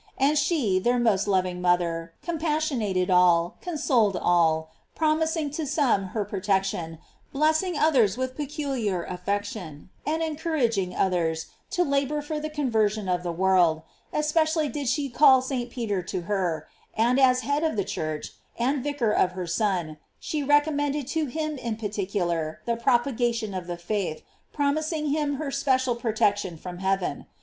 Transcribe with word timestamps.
And 0.17 0.35
she, 0.35 0.79
their 0.79 0.97
most 0.97 1.27
loving 1.27 1.61
mother, 1.61 2.13
compassionated 2.23 3.11
all, 3.11 3.57
consoled 3.61 4.17
all, 4.17 4.71
promising 4.95 5.51
to 5.51 5.67
some 5.67 6.05
her 6.05 6.25
protection, 6.25 6.97
blessing 7.31 7.77
oth 7.77 7.93
ers 7.95 8.17
with 8.17 8.35
peculiar 8.35 9.03
affection, 9.03 9.91
and 10.03 10.23
encouraging 10.23 10.95
others 10.95 11.51
to 11.69 11.83
labor 11.83 12.23
for 12.23 12.39
the 12.39 12.49
conversion 12.49 13.07
of 13.07 13.21
the 13.21 13.31
world; 13.31 13.83
especially 14.11 14.67
did 14.69 14.87
she 14.87 15.07
call 15.07 15.39
St. 15.39 15.69
Peter 15.69 16.01
to 16.01 16.21
her, 16.21 16.65
and 16.97 17.19
as 17.19 17.41
head 17.41 17.63
of 17.63 17.75
the 17.75 17.85
Church, 17.85 18.33
and 18.57 18.83
vicar 18.83 19.11
of 19.11 19.33
her 19.33 19.45
Son, 19.45 19.97
she 20.19 20.41
recommended 20.41 21.07
to 21.09 21.27
him 21.27 21.59
in 21.59 21.75
particular 21.77 22.59
the 22.65 22.75
propaga 22.75 23.31
tion 23.35 23.53
of 23.53 23.67
the 23.67 23.77
faith, 23.77 24.23
promising 24.51 25.11
him 25.11 25.35
her 25.35 25.51
special 25.51 25.93
pro 25.95 26.11
tection 26.11 26.57
from 26.59 26.79
heaven. 26.79 27.27